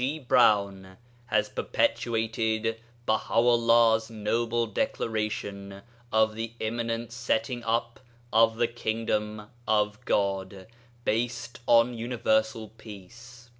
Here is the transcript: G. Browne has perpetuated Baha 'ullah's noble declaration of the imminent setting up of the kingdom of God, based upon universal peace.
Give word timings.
G. 0.01 0.17
Browne 0.17 0.97
has 1.27 1.47
perpetuated 1.47 2.79
Baha 3.05 3.35
'ullah's 3.35 4.09
noble 4.09 4.65
declaration 4.65 5.83
of 6.11 6.33
the 6.33 6.53
imminent 6.59 7.11
setting 7.11 7.63
up 7.63 7.99
of 8.33 8.55
the 8.57 8.67
kingdom 8.67 9.47
of 9.67 10.03
God, 10.05 10.65
based 11.05 11.59
upon 11.59 11.99
universal 11.99 12.69
peace. 12.79 13.49